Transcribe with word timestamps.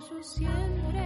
siempre 0.00 1.04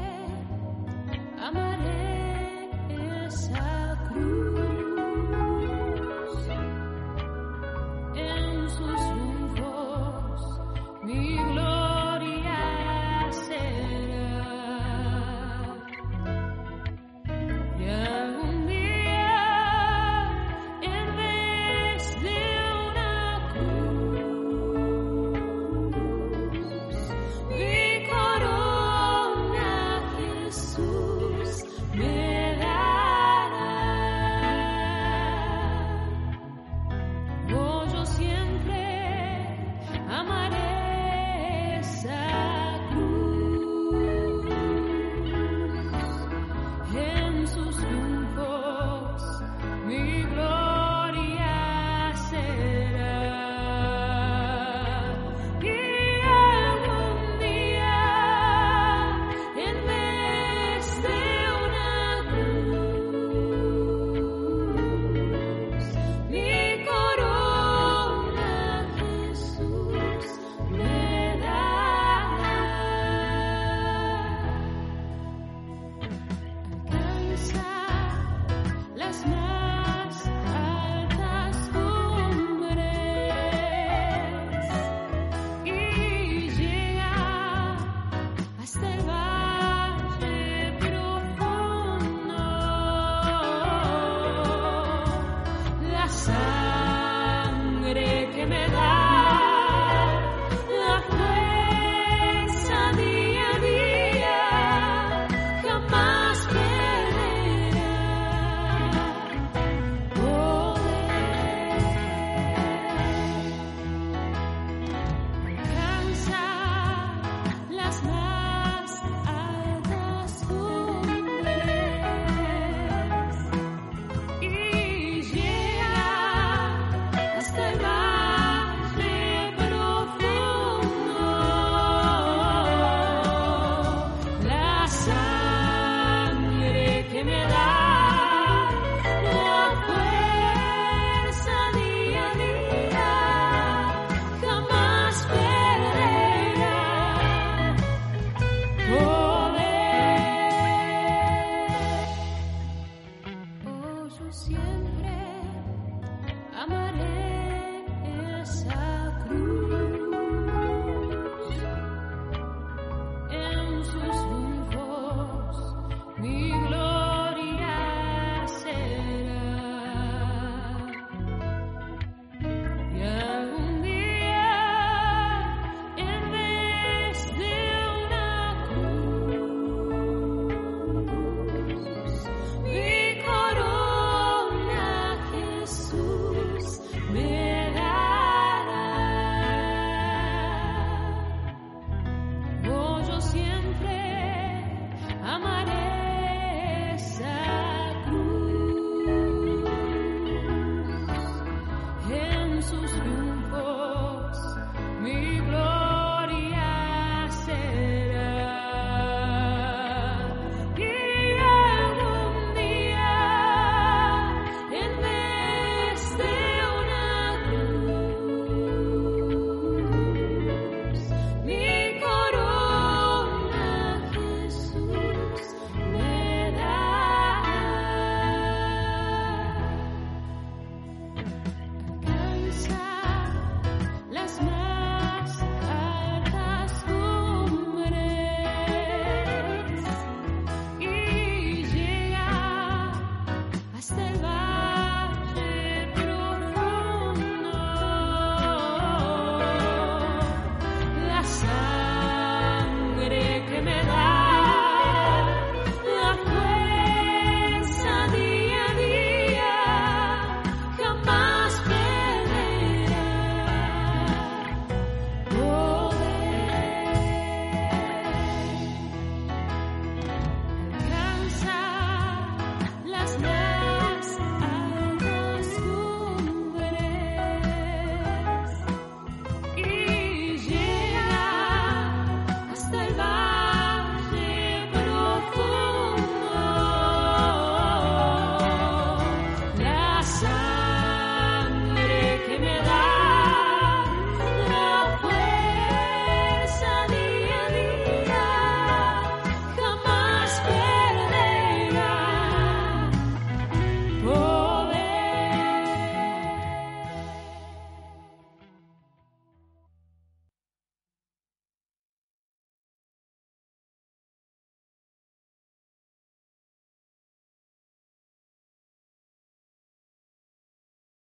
outside. 96.08 96.57